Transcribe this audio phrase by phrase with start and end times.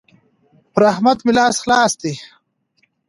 [0.73, 2.13] پر احمد مې لاس خلاص دی.